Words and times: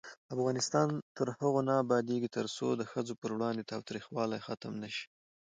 افغانستان 0.35 0.87
تر 1.17 1.27
هغو 1.37 1.61
نه 1.67 1.73
ابادیږي، 1.83 2.29
ترڅو 2.37 2.67
د 2.75 2.81
ښځو 2.91 3.13
پر 3.21 3.29
وړاندې 3.35 3.67
تاوتریخوالی 3.71 4.39
ختم 4.45 4.73
نشي. 4.83 5.05